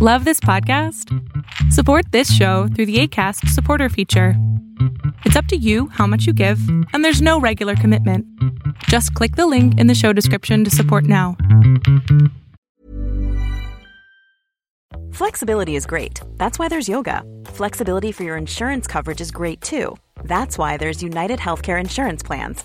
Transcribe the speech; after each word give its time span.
Love 0.00 0.24
this 0.24 0.38
podcast? 0.38 1.12
Support 1.72 2.12
this 2.12 2.32
show 2.32 2.68
through 2.68 2.86
the 2.86 3.00
ACAST 3.02 3.48
supporter 3.48 3.88
feature. 3.88 4.34
It's 5.24 5.34
up 5.34 5.46
to 5.46 5.56
you 5.56 5.88
how 5.88 6.06
much 6.06 6.24
you 6.24 6.32
give, 6.32 6.60
and 6.92 7.04
there's 7.04 7.20
no 7.20 7.40
regular 7.40 7.74
commitment. 7.74 8.24
Just 8.84 9.12
click 9.14 9.34
the 9.34 9.48
link 9.48 9.76
in 9.80 9.88
the 9.88 9.96
show 9.96 10.12
description 10.12 10.62
to 10.62 10.70
support 10.70 11.02
now. 11.02 11.36
Flexibility 15.10 15.74
is 15.74 15.84
great. 15.84 16.20
That's 16.36 16.60
why 16.60 16.68
there's 16.68 16.88
yoga. 16.88 17.24
Flexibility 17.46 18.12
for 18.12 18.22
your 18.22 18.36
insurance 18.36 18.86
coverage 18.86 19.20
is 19.20 19.32
great 19.32 19.60
too. 19.60 19.96
That's 20.22 20.56
why 20.56 20.76
there's 20.76 21.02
United 21.02 21.40
Healthcare 21.40 21.80
Insurance 21.80 22.22
Plans. 22.22 22.64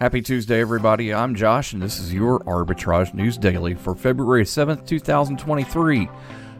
Happy 0.00 0.22
Tuesday, 0.22 0.62
everybody. 0.62 1.12
I'm 1.12 1.34
Josh, 1.34 1.74
and 1.74 1.82
this 1.82 1.98
is 1.98 2.10
your 2.10 2.40
Arbitrage 2.44 3.12
News 3.12 3.36
Daily 3.36 3.74
for 3.74 3.94
February 3.94 4.44
7th, 4.44 4.86
2023. 4.86 6.08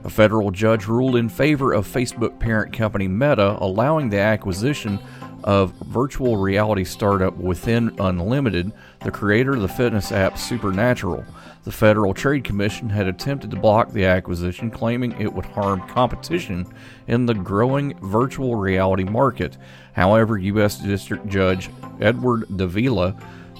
A 0.04 0.10
federal 0.10 0.50
judge 0.50 0.86
ruled 0.86 1.16
in 1.16 1.30
favor 1.30 1.72
of 1.72 1.88
Facebook 1.88 2.38
parent 2.38 2.70
company 2.70 3.08
Meta, 3.08 3.56
allowing 3.58 4.10
the 4.10 4.18
acquisition 4.18 4.98
of 5.44 5.72
virtual 5.86 6.36
reality 6.36 6.84
startup 6.84 7.36
Within 7.36 7.94
Unlimited, 7.98 8.72
the 9.04 9.10
creator 9.10 9.54
of 9.54 9.62
the 9.62 9.68
fitness 9.68 10.12
app 10.12 10.38
Supernatural. 10.38 11.24
The 11.64 11.72
Federal 11.72 12.14
Trade 12.14 12.44
Commission 12.44 12.88
had 12.88 13.06
attempted 13.06 13.50
to 13.50 13.56
block 13.56 13.92
the 13.92 14.06
acquisition, 14.06 14.70
claiming 14.70 15.12
it 15.20 15.32
would 15.32 15.44
harm 15.44 15.86
competition 15.88 16.66
in 17.06 17.26
the 17.26 17.34
growing 17.34 17.98
virtual 17.98 18.56
reality 18.56 19.04
market. 19.04 19.58
However, 19.92 20.38
U.S. 20.38 20.78
District 20.78 21.26
Judge 21.26 21.68
Edward 22.00 22.56
Davila 22.56 23.14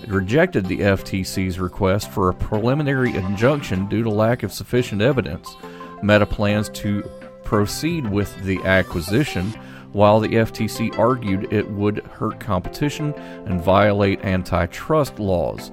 rejected 0.06 0.66
the 0.66 0.80
FTC's 0.80 1.60
request 1.60 2.10
for 2.10 2.30
a 2.30 2.34
preliminary 2.34 3.14
injunction 3.14 3.86
due 3.88 4.02
to 4.02 4.10
lack 4.10 4.42
of 4.42 4.52
sufficient 4.52 5.02
evidence. 5.02 5.54
Meta 6.02 6.24
plans 6.24 6.68
to 6.70 7.02
proceed 7.44 8.08
with 8.08 8.34
the 8.44 8.62
acquisition, 8.64 9.52
while 9.92 10.20
the 10.20 10.28
FTC 10.28 10.96
argued 10.98 11.52
it 11.52 11.70
would 11.70 11.98
hurt 12.06 12.40
competition 12.40 13.12
and 13.46 13.60
violate 13.60 14.24
antitrust 14.24 15.18
laws. 15.18 15.70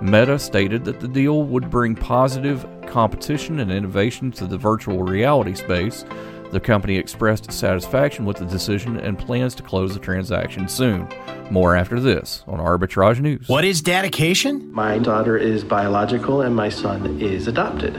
Meta 0.00 0.38
stated 0.38 0.84
that 0.84 1.00
the 1.00 1.08
deal 1.08 1.42
would 1.42 1.70
bring 1.70 1.94
positive 1.94 2.66
competition 2.86 3.60
and 3.60 3.70
innovation 3.70 4.30
to 4.32 4.46
the 4.46 4.56
virtual 4.56 5.02
reality 5.02 5.54
space. 5.54 6.04
The 6.52 6.60
company 6.60 6.96
expressed 6.96 7.52
satisfaction 7.52 8.24
with 8.24 8.38
the 8.38 8.46
decision 8.46 8.98
and 8.98 9.18
plans 9.18 9.54
to 9.56 9.62
close 9.62 9.94
the 9.94 10.00
transaction 10.00 10.68
soon. 10.68 11.06
More 11.50 11.76
after 11.76 12.00
this 12.00 12.42
on 12.48 12.58
Arbitrage 12.58 13.20
News. 13.20 13.48
What 13.48 13.64
is 13.64 13.82
dedication? 13.82 14.72
My 14.72 14.98
daughter 14.98 15.36
is 15.36 15.62
biological 15.62 16.40
and 16.40 16.56
my 16.56 16.68
son 16.68 17.20
is 17.20 17.46
adopted. 17.46 17.94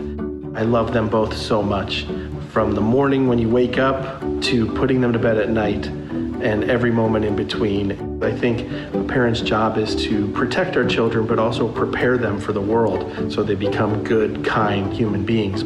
I 0.53 0.63
love 0.63 0.91
them 0.91 1.07
both 1.07 1.37
so 1.37 1.61
much. 1.61 2.05
From 2.51 2.73
the 2.73 2.81
morning 2.81 3.27
when 3.27 3.39
you 3.39 3.47
wake 3.47 3.77
up 3.77 4.19
to 4.41 4.65
putting 4.73 4.99
them 4.99 5.13
to 5.13 5.19
bed 5.19 5.37
at 5.37 5.49
night 5.49 5.85
and 5.85 6.65
every 6.65 6.91
moment 6.91 7.23
in 7.23 7.35
between. 7.35 8.21
I 8.21 8.35
think 8.35 8.69
a 8.93 9.03
parent's 9.05 9.39
job 9.39 9.77
is 9.77 9.95
to 10.03 10.27
protect 10.33 10.75
our 10.75 10.85
children, 10.85 11.27
but 11.27 11.39
also 11.39 11.71
prepare 11.71 12.17
them 12.17 12.41
for 12.41 12.51
the 12.51 12.59
world 12.59 13.31
so 13.31 13.41
they 13.41 13.55
become 13.55 14.03
good, 14.03 14.43
kind 14.43 14.91
human 14.91 15.23
beings. 15.23 15.63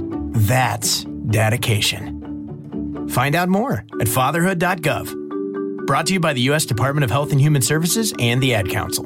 That's 0.48 1.06
dedication. 1.06 3.08
Find 3.10 3.34
out 3.34 3.50
more 3.50 3.84
at 4.00 4.08
fatherhood.gov. 4.08 5.88
Brought 5.88 6.06
to 6.08 6.14
you 6.14 6.20
by 6.20 6.34
the 6.34 6.42
U.S. 6.42 6.66
Department 6.66 7.04
of 7.04 7.10
Health 7.10 7.32
and 7.32 7.42
Human 7.42 7.64
Services 7.64 8.14
and 8.20 8.44
the 8.44 8.54
Ad 8.54 8.70
Council. 8.70 9.06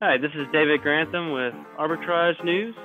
Hi, 0.00 0.18
this 0.18 0.30
is 0.36 0.46
David 0.52 0.82
Grantham 0.82 1.32
with 1.32 1.52
Arbitrage 1.80 2.44
News. 2.44 2.76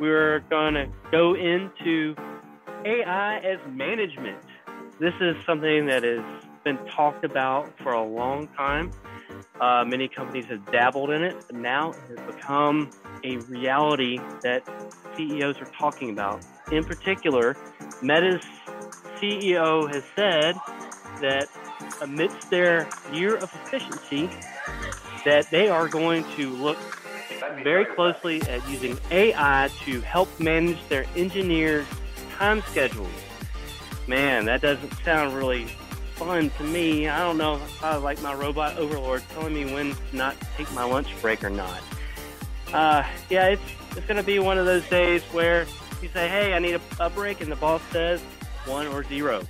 We're 0.00 0.40
going 0.50 0.74
to 0.74 0.86
go 1.12 1.34
into 1.34 2.16
AI 2.84 3.38
as 3.38 3.58
management. 3.70 4.38
This 4.98 5.14
is 5.20 5.36
something 5.46 5.86
that 5.86 6.02
has 6.02 6.24
been 6.64 6.78
talked 6.86 7.24
about 7.24 7.72
for 7.82 7.92
a 7.92 8.04
long 8.04 8.48
time. 8.48 8.90
Uh, 9.60 9.84
many 9.86 10.08
companies 10.08 10.44
have 10.46 10.64
dabbled 10.70 11.10
in 11.10 11.22
it, 11.22 11.36
but 11.46 11.56
now 11.56 11.90
it 11.90 12.18
has 12.18 12.34
become 12.34 12.90
a 13.22 13.38
reality 13.38 14.18
that 14.42 14.62
CEOs 15.16 15.60
are 15.60 15.70
talking 15.78 16.10
about. 16.10 16.44
In 16.70 16.84
particular, 16.84 17.56
Meta's 18.02 18.42
CEO 19.16 19.92
has 19.92 20.04
said 20.16 20.56
that 21.20 21.48
amidst 22.00 22.50
their 22.50 22.88
year 23.12 23.36
of 23.36 23.44
efficiency, 23.64 24.28
that 25.24 25.50
they 25.50 25.68
are 25.68 25.88
going 25.88 26.24
to 26.36 26.50
look 26.50 26.78
very 27.62 27.84
closely 27.84 28.42
at 28.42 28.66
using 28.68 28.98
AI 29.10 29.70
to 29.84 30.00
help 30.02 30.28
manage 30.38 30.78
their 30.88 31.06
engineers' 31.16 31.86
time 32.34 32.62
schedules. 32.62 33.08
Man, 34.06 34.44
that 34.46 34.60
doesn't 34.60 34.92
sound 35.04 35.34
really 35.34 35.64
fun 36.16 36.50
to 36.50 36.64
me. 36.64 37.08
I 37.08 37.18
don't 37.20 37.38
know 37.38 37.56
if 37.56 37.84
I 37.84 37.96
like 37.96 38.20
my 38.22 38.34
robot 38.34 38.76
overlord 38.76 39.22
telling 39.30 39.54
me 39.54 39.72
when 39.72 39.94
to 39.94 40.16
not 40.16 40.36
take 40.56 40.70
my 40.72 40.84
lunch 40.84 41.08
break 41.20 41.42
or 41.42 41.50
not. 41.50 41.80
Uh, 42.72 43.04
yeah, 43.30 43.48
it's 43.48 43.62
it's 43.96 44.06
gonna 44.06 44.22
be 44.22 44.38
one 44.38 44.58
of 44.58 44.66
those 44.66 44.86
days 44.88 45.22
where 45.32 45.66
you 46.02 46.08
say, 46.12 46.28
"Hey, 46.28 46.52
I 46.52 46.58
need 46.58 46.74
a, 46.74 46.80
a 47.00 47.08
break," 47.08 47.40
and 47.40 47.50
the 47.50 47.56
boss 47.56 47.80
says 47.92 48.20
one 48.66 48.86
or 48.88 49.04
zero. 49.04 49.42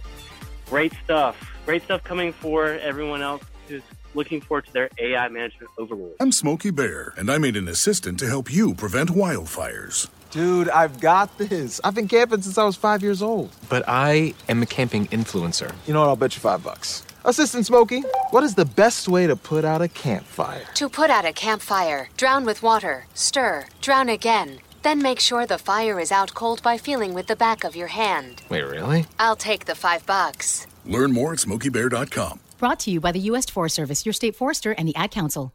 Great 0.68 0.92
stuff. 1.04 1.36
Great 1.64 1.82
stuff 1.82 2.04
coming 2.04 2.32
for 2.32 2.66
everyone 2.66 3.22
else 3.22 3.42
who's 3.68 3.82
looking 4.14 4.40
forward 4.40 4.66
to 4.66 4.72
their 4.72 4.90
AI 4.98 5.28
management 5.28 5.70
overlord. 5.78 6.14
I'm 6.20 6.32
Smokey 6.32 6.70
Bear, 6.70 7.14
and 7.16 7.30
I 7.30 7.38
made 7.38 7.56
an 7.56 7.68
assistant 7.68 8.18
to 8.20 8.26
help 8.26 8.52
you 8.52 8.74
prevent 8.74 9.10
wildfires. 9.10 10.08
Dude, 10.34 10.68
I've 10.70 10.98
got 10.98 11.38
this. 11.38 11.80
I've 11.84 11.94
been 11.94 12.08
camping 12.08 12.42
since 12.42 12.58
I 12.58 12.64
was 12.64 12.74
five 12.74 13.04
years 13.04 13.22
old. 13.22 13.54
But 13.68 13.84
I 13.86 14.34
am 14.48 14.62
a 14.62 14.66
camping 14.66 15.06
influencer. 15.06 15.72
You 15.86 15.94
know 15.94 16.00
what? 16.00 16.08
I'll 16.08 16.16
bet 16.16 16.34
you 16.34 16.40
five 16.40 16.60
bucks. 16.64 17.04
Assistant 17.24 17.66
Smokey, 17.66 18.02
what 18.32 18.42
is 18.42 18.56
the 18.56 18.64
best 18.64 19.06
way 19.06 19.28
to 19.28 19.36
put 19.36 19.64
out 19.64 19.80
a 19.80 19.86
campfire? 19.86 20.64
To 20.74 20.88
put 20.88 21.08
out 21.08 21.24
a 21.24 21.32
campfire, 21.32 22.08
drown 22.16 22.44
with 22.44 22.64
water, 22.64 23.06
stir, 23.14 23.66
drown 23.80 24.08
again. 24.08 24.58
Then 24.82 25.00
make 25.00 25.20
sure 25.20 25.46
the 25.46 25.56
fire 25.56 26.00
is 26.00 26.10
out 26.10 26.34
cold 26.34 26.64
by 26.64 26.78
feeling 26.78 27.14
with 27.14 27.28
the 27.28 27.36
back 27.36 27.62
of 27.62 27.76
your 27.76 27.86
hand. 27.86 28.42
Wait, 28.48 28.62
really? 28.62 29.06
I'll 29.20 29.36
take 29.36 29.66
the 29.66 29.76
five 29.76 30.04
bucks. 30.04 30.66
Learn 30.84 31.12
more 31.12 31.32
at 31.32 31.38
smokeybear.com. 31.38 32.40
Brought 32.58 32.80
to 32.80 32.90
you 32.90 32.98
by 32.98 33.12
the 33.12 33.20
U.S. 33.30 33.46
Forest 33.46 33.76
Service, 33.76 34.04
your 34.04 34.12
state 34.12 34.34
forester, 34.34 34.72
and 34.72 34.88
the 34.88 34.96
Ad 34.96 35.12
Council. 35.12 35.52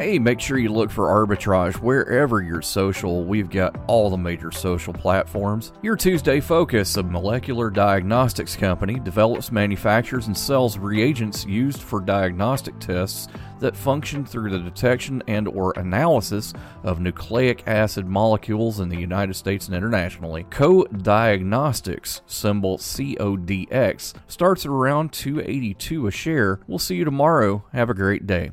Hey, 0.00 0.18
make 0.18 0.40
sure 0.40 0.56
you 0.56 0.72
look 0.72 0.90
for 0.90 1.08
arbitrage 1.08 1.74
wherever 1.74 2.40
you're 2.40 2.62
social. 2.62 3.22
We've 3.22 3.50
got 3.50 3.78
all 3.86 4.08
the 4.08 4.16
major 4.16 4.50
social 4.50 4.94
platforms. 4.94 5.74
Your 5.82 5.94
Tuesday 5.94 6.40
Focus, 6.40 6.96
a 6.96 7.02
molecular 7.02 7.68
diagnostics 7.68 8.56
company, 8.56 8.98
develops, 8.98 9.52
manufactures, 9.52 10.26
and 10.26 10.34
sells 10.34 10.78
reagents 10.78 11.44
used 11.44 11.82
for 11.82 12.00
diagnostic 12.00 12.78
tests 12.78 13.28
that 13.58 13.76
function 13.76 14.24
through 14.24 14.48
the 14.48 14.58
detection 14.60 15.22
and 15.28 15.46
or 15.46 15.74
analysis 15.76 16.54
of 16.82 16.98
nucleic 16.98 17.68
acid 17.68 18.06
molecules 18.06 18.80
in 18.80 18.88
the 18.88 18.96
United 18.96 19.36
States 19.36 19.66
and 19.66 19.76
internationally. 19.76 20.46
Co-Diagnostics, 20.48 22.22
symbol 22.26 22.78
CODX, 22.78 24.14
starts 24.28 24.64
at 24.64 24.70
around 24.70 25.12
282 25.12 26.06
a 26.06 26.10
share. 26.10 26.58
We'll 26.66 26.78
see 26.78 26.96
you 26.96 27.04
tomorrow. 27.04 27.64
Have 27.74 27.90
a 27.90 27.94
great 27.94 28.26
day. 28.26 28.52